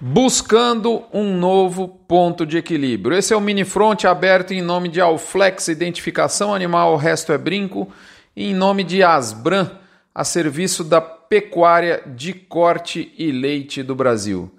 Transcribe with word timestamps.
Buscando 0.00 1.04
um 1.12 1.36
novo 1.36 1.86
ponto 1.86 2.44
de 2.44 2.58
equilíbrio. 2.58 3.16
Esse 3.16 3.32
é 3.32 3.36
o 3.36 3.40
mini 3.40 3.64
front 3.64 4.04
aberto 4.04 4.52
em 4.52 4.60
nome 4.60 4.88
de 4.88 5.00
Alflex 5.00 5.68
Identificação 5.68 6.52
Animal, 6.52 6.92
o 6.92 6.96
resto 6.96 7.32
é 7.32 7.38
brinco, 7.38 7.90
em 8.36 8.52
nome 8.52 8.82
de 8.82 9.04
Asbran, 9.04 9.70
a 10.12 10.24
serviço 10.24 10.82
da 10.82 11.00
pecuária 11.00 12.02
de 12.06 12.34
corte 12.34 13.14
e 13.16 13.30
leite 13.30 13.82
do 13.84 13.94
Brasil. 13.94 14.52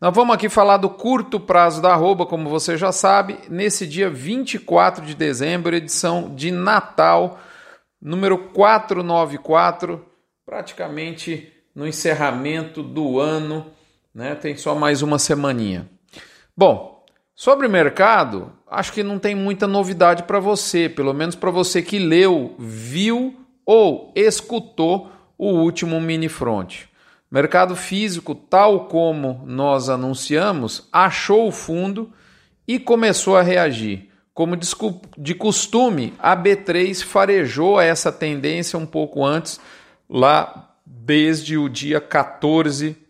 Nós 0.00 0.14
vamos 0.14 0.34
aqui 0.34 0.48
falar 0.48 0.78
do 0.78 0.88
curto 0.88 1.38
prazo 1.38 1.82
da 1.82 1.92
arroba, 1.92 2.24
como 2.24 2.48
você 2.48 2.76
já 2.76 2.90
sabe, 2.90 3.38
nesse 3.48 3.86
dia 3.86 4.08
24 4.08 5.04
de 5.04 5.14
dezembro, 5.14 5.76
edição 5.76 6.34
de 6.34 6.50
Natal, 6.50 7.38
número 8.00 8.38
494, 8.38 10.04
praticamente 10.46 11.52
no 11.74 11.86
encerramento 11.86 12.82
do 12.82 13.20
ano 13.20 13.66
né? 14.18 14.34
Tem 14.34 14.56
só 14.56 14.74
mais 14.74 15.00
uma 15.00 15.16
semaninha. 15.16 15.88
Bom, 16.56 17.04
sobre 17.36 17.68
mercado, 17.68 18.52
acho 18.68 18.92
que 18.92 19.04
não 19.04 19.16
tem 19.16 19.32
muita 19.32 19.68
novidade 19.68 20.24
para 20.24 20.40
você, 20.40 20.88
pelo 20.88 21.14
menos 21.14 21.36
para 21.36 21.52
você 21.52 21.80
que 21.80 22.00
leu, 22.00 22.56
viu 22.58 23.36
ou 23.64 24.12
escutou 24.16 25.08
o 25.38 25.52
último 25.52 26.00
mini 26.00 26.28
front. 26.28 26.86
Mercado 27.30 27.76
físico, 27.76 28.34
tal 28.34 28.86
como 28.86 29.44
nós 29.46 29.88
anunciamos, 29.88 30.88
achou 30.92 31.46
o 31.46 31.52
fundo 31.52 32.12
e 32.66 32.80
começou 32.80 33.36
a 33.36 33.42
reagir. 33.42 34.08
Como 34.34 34.56
de 34.56 35.34
costume, 35.36 36.12
a 36.18 36.36
B3 36.36 37.04
farejou 37.04 37.80
essa 37.80 38.10
tendência 38.10 38.76
um 38.76 38.86
pouco 38.86 39.24
antes, 39.24 39.60
lá 40.10 40.74
desde 40.84 41.56
o 41.56 41.68
dia 41.68 42.00
14 42.00 43.07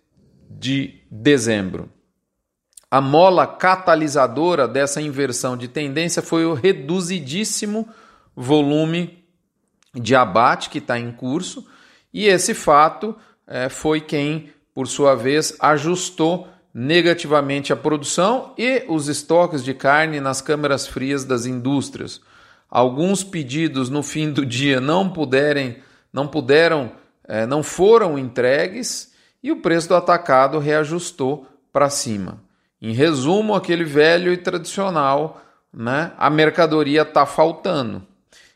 de 0.49 1.03
dezembro. 1.11 1.91
A 2.91 3.01
mola 3.01 3.47
catalisadora 3.47 4.67
dessa 4.67 5.03
inversão 5.03 5.57
de 5.57 5.69
tendência 5.69 6.23
foi 6.23 6.47
o 6.47 6.55
reduzidíssimo 6.55 7.87
volume 8.35 9.25
de 9.95 10.15
abate 10.15 10.71
que 10.71 10.79
está 10.79 10.99
em 10.99 11.13
curso, 11.13 11.67
e 12.13 12.27
esse 12.27 12.55
fato 12.55 13.15
é, 13.47 13.69
foi 13.69 14.01
quem, 14.01 14.51
por 14.75 14.87
sua 14.87 15.15
vez, 15.15 15.55
ajustou 15.61 16.49
negativamente 16.73 17.73
a 17.73 17.77
produção 17.77 18.55
e 18.57 18.85
os 18.89 19.09
estoques 19.09 19.65
de 19.65 19.75
carne 19.75 20.21
nas 20.21 20.41
câmeras 20.41 20.87
frias 20.87 21.25
das 21.25 21.45
indústrias. 21.45 22.21
Alguns 22.71 23.25
pedidos 23.25 23.91
no 23.91 24.03
fim 24.03 24.31
do 24.31 24.47
dia 24.47 24.81
não 24.81 25.11
puderem, 25.11 25.79
não 26.13 26.27
puderam, 26.27 26.93
é, 27.25 27.45
não 27.47 27.63
foram 27.63 28.19
entregues 28.19 29.08
e 29.43 29.53
o 29.53 29.61
preço 29.61 29.89
do 29.89 29.95
atacado 29.95 30.59
reajustou 30.59 31.47
para 31.73 31.91
cima. 31.91 32.43
Em 32.81 32.93
resumo, 32.93 33.55
aquele 33.55 33.85
velho 33.85 34.33
e 34.33 34.37
tradicional, 34.37 35.43
né? 35.73 36.13
A 36.17 36.31
mercadoria 36.31 37.03
está 37.03 37.27
faltando. 37.27 38.03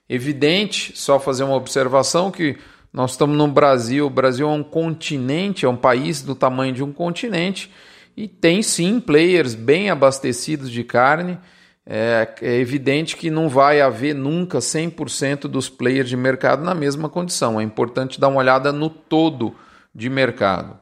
Evidente, 0.08 0.92
só 0.96 1.18
fazer 1.18 1.44
uma 1.44 1.56
observação 1.56 2.30
que 2.30 2.56
nós 2.92 3.12
estamos 3.12 3.36
no 3.36 3.48
Brasil, 3.48 4.06
o 4.06 4.10
Brasil 4.10 4.46
é 4.48 4.52
um 4.52 4.62
continente, 4.62 5.64
é 5.64 5.68
um 5.68 5.76
país 5.76 6.22
do 6.22 6.34
tamanho 6.34 6.74
de 6.74 6.82
um 6.82 6.92
continente 6.92 7.70
e 8.16 8.28
tem 8.28 8.62
sim 8.62 9.00
players 9.00 9.54
bem 9.54 9.88
abastecidos 9.88 10.70
de 10.70 10.84
carne. 10.84 11.38
É, 11.84 12.28
é 12.42 12.58
evidente 12.58 13.16
que 13.16 13.30
não 13.30 13.48
vai 13.48 13.80
haver 13.80 14.14
nunca 14.14 14.58
100% 14.58 15.42
dos 15.48 15.68
players 15.68 16.08
de 16.08 16.16
mercado 16.16 16.62
na 16.62 16.74
mesma 16.74 17.08
condição. 17.08 17.60
É 17.60 17.64
importante 17.64 18.20
dar 18.20 18.28
uma 18.28 18.38
olhada 18.38 18.70
no 18.70 18.88
todo 18.90 19.54
de 19.94 20.08
mercado. 20.08 20.78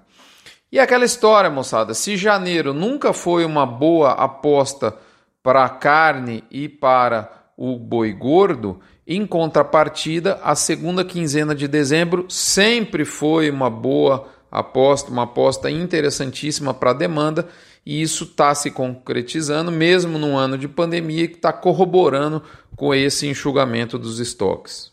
E 0.72 0.78
aquela 0.78 1.05
história, 1.05 1.50
moçada, 1.50 1.94
se 1.94 2.16
janeiro 2.16 2.72
nunca 2.72 3.12
foi 3.12 3.44
uma 3.44 3.67
boa 3.67 4.12
aposta 4.12 4.97
para 5.42 5.64
a 5.64 5.69
carne 5.69 6.44
e 6.50 6.69
para 6.69 7.30
o 7.56 7.77
boi 7.77 8.12
gordo, 8.12 8.80
em 9.07 9.27
contrapartida, 9.27 10.39
a 10.42 10.55
segunda 10.55 11.05
quinzena 11.05 11.55
de 11.55 11.67
dezembro 11.67 12.27
sempre 12.29 13.05
foi 13.05 13.51
uma 13.51 13.68
boa 13.68 14.29
aposta, 14.51 15.11
uma 15.11 15.24
aposta 15.24 15.70
interessantíssima 15.70 16.73
para 16.73 16.90
a 16.90 16.95
demanda, 16.95 17.48
e 17.84 18.01
isso 18.01 18.24
está 18.24 18.55
se 18.55 18.70
concretizando, 18.70 19.73
mesmo 19.73 20.18
num 20.18 20.36
ano 20.36 20.57
de 20.57 20.68
pandemia, 20.68 21.27
que 21.27 21.34
está 21.34 21.52
corroborando 21.52 22.42
com 22.77 22.95
esse 22.95 23.27
enxugamento 23.27 23.98
dos 23.98 24.20
estoques. 24.20 24.89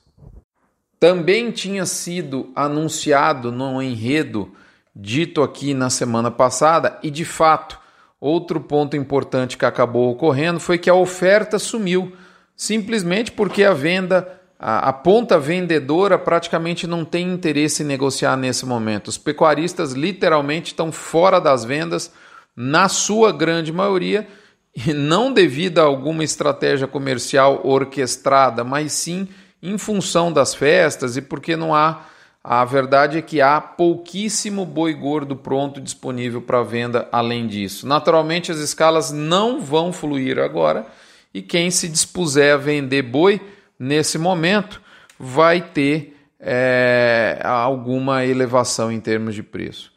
Também 0.99 1.51
tinha 1.51 1.85
sido 1.85 2.51
anunciado 2.55 3.51
no 3.51 3.81
enredo 3.81 4.51
dito 4.95 5.43
aqui 5.43 5.73
na 5.75 5.91
semana 5.91 6.31
passada, 6.31 6.97
e 7.03 7.11
de 7.11 7.23
fato, 7.23 7.79
outro 8.19 8.59
ponto 8.59 8.97
importante 8.97 9.57
que 9.57 9.65
acabou 9.65 10.11
ocorrendo 10.11 10.59
foi 10.59 10.79
que 10.79 10.89
a 10.89 10.95
oferta 10.95 11.59
sumiu, 11.59 12.13
simplesmente 12.55 13.31
porque 13.31 13.63
a 13.63 13.73
venda, 13.73 14.39
a, 14.59 14.89
a 14.89 14.93
ponta 14.93 15.37
vendedora 15.37 16.17
praticamente 16.17 16.87
não 16.87 17.05
tem 17.05 17.31
interesse 17.31 17.83
em 17.83 17.85
negociar 17.85 18.35
nesse 18.35 18.65
momento. 18.65 19.09
Os 19.09 19.19
pecuaristas 19.19 19.93
literalmente 19.93 20.71
estão 20.71 20.91
fora 20.91 21.39
das 21.39 21.63
vendas, 21.63 22.11
na 22.55 22.89
sua 22.89 23.31
grande 23.31 23.71
maioria, 23.71 24.27
e 24.75 24.93
não 24.93 25.31
devido 25.31 25.77
a 25.77 25.83
alguma 25.83 26.23
estratégia 26.23 26.87
comercial 26.87 27.61
orquestrada, 27.63 28.63
mas 28.63 28.93
sim 28.93 29.27
em 29.61 29.77
função 29.77 30.31
das 30.31 30.53
festas 30.53 31.17
e 31.17 31.21
porque 31.21 31.55
não 31.55 31.73
há. 31.73 32.05
A 32.43 32.63
verdade 32.63 33.17
é 33.17 33.21
que 33.21 33.41
há 33.41 33.59
pouquíssimo 33.59 34.65
boi 34.65 34.93
gordo 34.93 35.35
pronto 35.35 35.81
disponível 35.81 36.41
para 36.41 36.63
venda 36.63 37.07
além 37.11 37.45
disso. 37.45 37.85
Naturalmente, 37.85 38.51
as 38.51 38.59
escalas 38.59 39.11
não 39.11 39.59
vão 39.59 39.91
fluir 39.91 40.39
agora 40.39 40.85
e 41.33 41.41
quem 41.41 41.69
se 41.69 41.89
dispuser 41.89 42.53
a 42.53 42.57
vender 42.57 43.01
boi 43.01 43.41
nesse 43.77 44.17
momento 44.17 44.81
vai 45.19 45.61
ter 45.61 46.15
é, 46.39 47.39
alguma 47.43 48.25
elevação 48.25 48.91
em 48.91 48.99
termos 48.99 49.35
de 49.35 49.43
preço. 49.43 49.91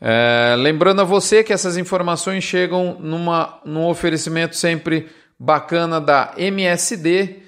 É, 0.00 0.54
lembrando 0.58 1.00
a 1.00 1.04
você 1.04 1.42
que 1.42 1.52
essas 1.52 1.76
informações 1.76 2.44
chegam 2.44 2.98
numa, 3.00 3.58
num 3.64 3.86
oferecimento 3.86 4.54
sempre 4.54 5.08
bacana 5.38 6.00
da 6.00 6.34
MSD 6.36 7.43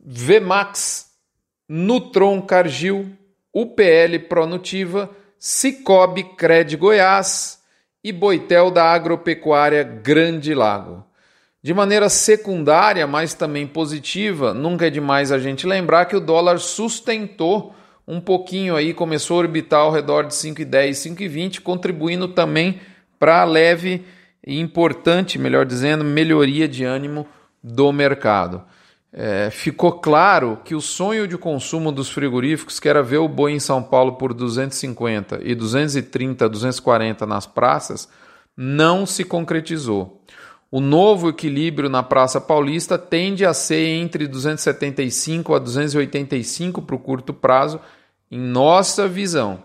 Vmax, 0.00 1.06
Nutron 1.68 2.40
Cargill, 2.40 3.10
UPL 3.52 4.18
Pronutiva, 4.28 5.10
Cicobi 5.38 6.24
Cred 6.36 6.76
Goiás 6.76 7.60
e 8.02 8.12
Boitel 8.12 8.70
da 8.70 8.84
Agropecuária 8.84 9.82
Grande 9.82 10.54
Lago. 10.54 11.04
De 11.60 11.74
maneira 11.74 12.08
secundária, 12.08 13.06
mas 13.06 13.34
também 13.34 13.66
positiva, 13.66 14.54
nunca 14.54 14.86
é 14.86 14.90
demais 14.90 15.32
a 15.32 15.38
gente 15.38 15.66
lembrar 15.66 16.06
que 16.06 16.14
o 16.16 16.20
dólar 16.20 16.58
sustentou 16.58 17.74
um 18.06 18.20
pouquinho 18.20 18.76
aí, 18.76 18.94
começou 18.94 19.36
a 19.36 19.40
orbitar 19.40 19.80
ao 19.80 19.90
redor 19.90 20.22
de 20.22 20.32
5,10, 20.32 20.90
5,20, 20.90 21.60
contribuindo 21.60 22.28
também 22.28 22.80
para 23.18 23.42
a 23.42 23.44
leve 23.44 24.06
e 24.46 24.58
importante, 24.58 25.38
melhor 25.38 25.66
dizendo, 25.66 26.04
melhoria 26.04 26.66
de 26.66 26.84
ânimo 26.84 27.26
do 27.62 27.92
mercado 27.92 28.62
é, 29.12 29.48
ficou 29.50 29.92
claro 29.92 30.58
que 30.64 30.74
o 30.74 30.80
sonho 30.80 31.26
de 31.26 31.38
consumo 31.38 31.90
dos 31.90 32.10
frigoríficos, 32.10 32.78
que 32.78 32.88
era 32.88 33.02
ver 33.02 33.18
o 33.18 33.28
boi 33.28 33.52
em 33.52 33.60
São 33.60 33.82
Paulo 33.82 34.12
por 34.12 34.34
250 34.34 35.40
e 35.42 35.54
230, 35.54 36.48
240 36.48 37.26
nas 37.26 37.46
praças, 37.46 38.08
não 38.56 39.06
se 39.06 39.24
concretizou. 39.24 40.22
O 40.70 40.80
novo 40.80 41.30
equilíbrio 41.30 41.88
na 41.88 42.02
Praça 42.02 42.38
Paulista 42.38 42.98
tende 42.98 43.46
a 43.46 43.54
ser 43.54 43.86
entre 43.86 44.26
275 44.26 45.54
a 45.54 45.58
285 45.58 46.82
para 46.82 46.94
o 46.94 46.98
curto 46.98 47.32
prazo, 47.32 47.80
em 48.30 48.38
nossa 48.38 49.08
visão. 49.08 49.62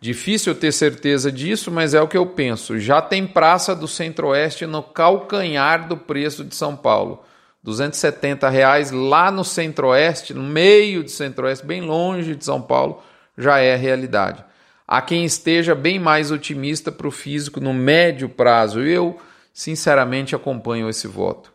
Difícil 0.00 0.54
ter 0.54 0.70
certeza 0.70 1.32
disso, 1.32 1.72
mas 1.72 1.94
é 1.94 2.00
o 2.00 2.06
que 2.06 2.16
eu 2.16 2.26
penso. 2.26 2.78
Já 2.78 3.02
tem 3.02 3.26
praça 3.26 3.74
do 3.74 3.88
Centro-Oeste 3.88 4.66
no 4.66 4.82
calcanhar 4.82 5.88
do 5.88 5.96
preço 5.96 6.44
de 6.44 6.54
São 6.54 6.76
Paulo. 6.76 7.24
270 7.64 8.46
reais 8.50 8.90
lá 8.90 9.30
no 9.30 9.42
centro-oeste, 9.42 10.34
no 10.34 10.42
meio 10.42 11.02
de 11.02 11.10
centro-oeste, 11.10 11.64
bem 11.64 11.80
longe 11.80 12.34
de 12.34 12.44
São 12.44 12.60
Paulo, 12.60 13.02
já 13.38 13.58
é 13.58 13.74
realidade. 13.74 14.44
Há 14.86 15.00
quem 15.00 15.24
esteja 15.24 15.74
bem 15.74 15.98
mais 15.98 16.30
otimista 16.30 16.92
para 16.92 17.08
o 17.08 17.10
físico 17.10 17.60
no 17.60 17.72
médio 17.72 18.28
prazo. 18.28 18.82
Eu, 18.82 19.18
sinceramente, 19.50 20.36
acompanho 20.36 20.90
esse 20.90 21.08
voto. 21.08 21.50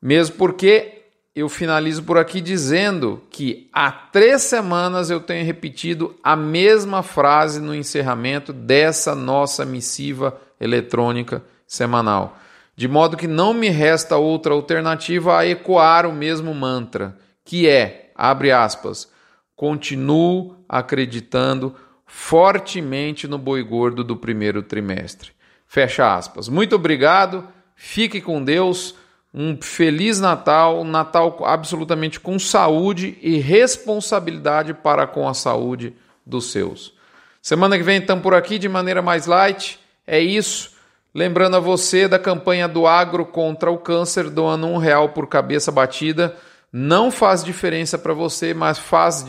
Mesmo 0.00 0.36
porque 0.36 1.04
eu 1.34 1.48
finalizo 1.48 2.02
por 2.02 2.18
aqui 2.18 2.42
dizendo 2.42 3.22
que 3.30 3.70
há 3.72 3.90
três 3.90 4.42
semanas 4.42 5.08
eu 5.08 5.20
tenho 5.20 5.46
repetido 5.46 6.14
a 6.22 6.36
mesma 6.36 7.02
frase 7.02 7.62
no 7.62 7.74
encerramento 7.74 8.52
dessa 8.52 9.14
nossa 9.14 9.64
missiva 9.64 10.38
eletrônica 10.60 11.42
semanal 11.66 12.38
de 12.76 12.88
modo 12.88 13.16
que 13.16 13.26
não 13.26 13.54
me 13.54 13.68
resta 13.68 14.16
outra 14.16 14.52
alternativa 14.52 15.38
a 15.38 15.46
ecoar 15.46 16.06
o 16.06 16.12
mesmo 16.12 16.54
mantra, 16.54 17.16
que 17.44 17.68
é, 17.68 18.10
abre 18.14 18.50
aspas, 18.50 19.08
continuo 19.54 20.56
acreditando 20.68 21.74
fortemente 22.06 23.28
no 23.28 23.38
boi 23.38 23.62
gordo 23.62 24.02
do 24.02 24.16
primeiro 24.16 24.62
trimestre. 24.62 25.32
Fecha 25.66 26.14
aspas. 26.14 26.48
Muito 26.48 26.76
obrigado, 26.76 27.46
fique 27.76 28.20
com 28.20 28.42
Deus, 28.42 28.94
um 29.32 29.56
feliz 29.60 30.20
Natal, 30.20 30.80
um 30.80 30.84
Natal 30.84 31.44
absolutamente 31.44 32.20
com 32.20 32.38
saúde 32.38 33.18
e 33.20 33.38
responsabilidade 33.38 34.72
para 34.72 35.06
com 35.06 35.28
a 35.28 35.34
saúde 35.34 35.94
dos 36.24 36.52
seus. 36.52 36.94
Semana 37.42 37.76
que 37.76 37.82
vem 37.82 37.98
estamos 37.98 38.22
por 38.22 38.34
aqui 38.34 38.58
de 38.58 38.68
maneira 38.68 39.02
mais 39.02 39.26
light. 39.26 39.78
É 40.06 40.18
isso. 40.18 40.73
Lembrando 41.14 41.56
a 41.56 41.60
você 41.60 42.08
da 42.08 42.18
campanha 42.18 42.66
do 42.66 42.88
Agro 42.88 43.24
contra 43.24 43.70
o 43.70 43.78
Câncer, 43.78 44.28
doando 44.28 44.66
um 44.66 44.78
real 44.78 45.10
por 45.10 45.28
cabeça 45.28 45.70
batida. 45.70 46.36
Não 46.72 47.08
faz 47.08 47.44
diferença 47.44 47.96
para 47.96 48.12
você, 48.12 48.52
mas 48.52 48.78
faz 48.80 49.24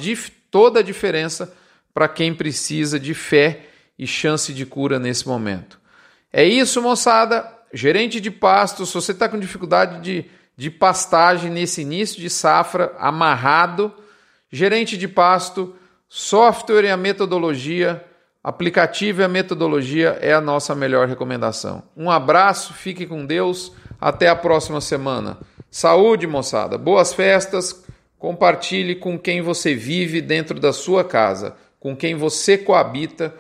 toda 0.49 0.79
a 0.79 0.83
diferença 0.83 1.53
para 1.93 2.07
quem 2.07 2.33
precisa 2.33 2.99
de 2.99 3.13
fé 3.13 3.67
e 3.99 4.07
chance 4.07 4.51
de 4.51 4.65
cura 4.65 4.97
nesse 4.97 5.27
momento. 5.27 5.79
É 6.33 6.43
isso, 6.43 6.81
moçada. 6.81 7.53
Gerente 7.71 8.19
de 8.19 8.31
pasto, 8.31 8.85
se 8.85 8.93
você 8.93 9.11
está 9.11 9.29
com 9.29 9.37
dificuldade 9.37 10.01
de, 10.01 10.25
de 10.57 10.71
pastagem 10.71 11.51
nesse 11.51 11.81
início 11.81 12.19
de 12.19 12.29
safra, 12.29 12.95
amarrado, 12.97 13.93
gerente 14.51 14.97
de 14.97 15.07
pasto, 15.07 15.75
software 16.07 16.85
e 16.85 16.89
a 16.89 16.97
metodologia, 16.97 18.03
aplicativo 18.45 19.21
e 19.21 19.23
a 19.23 19.27
metodologia 19.27 20.19
é 20.21 20.31
a 20.31 20.39
nossa 20.39 20.75
melhor 20.75 21.07
recomendação. 21.07 21.81
Um 21.97 22.11
abraço, 22.11 22.75
fique 22.75 23.07
com 23.07 23.25
Deus, 23.25 23.71
até 23.99 24.27
a 24.27 24.35
próxima 24.35 24.79
semana. 24.79 25.39
Saúde, 25.71 26.27
moçada, 26.27 26.77
boas 26.77 27.11
festas, 27.11 27.83
compartilhe 28.19 28.93
com 28.93 29.17
quem 29.17 29.41
você 29.41 29.73
vive 29.73 30.21
dentro 30.21 30.59
da 30.59 30.71
sua 30.71 31.03
casa, 31.03 31.55
com 31.79 31.95
quem 31.95 32.13
você 32.13 32.55
coabita 32.55 33.33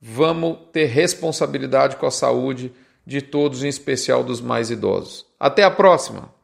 vamos 0.00 0.56
ter 0.72 0.86
responsabilidade 0.86 1.96
com 1.96 2.06
a 2.06 2.10
saúde 2.10 2.72
de 3.04 3.20
todos, 3.20 3.62
em 3.62 3.68
especial 3.68 4.24
dos 4.24 4.40
mais 4.40 4.70
idosos. 4.70 5.26
Até 5.38 5.64
a 5.64 5.70
próxima! 5.70 6.35